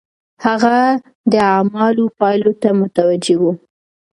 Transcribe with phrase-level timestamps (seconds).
[0.45, 0.77] هغه
[1.31, 3.43] د اعمالو پايلو ته متوجه و.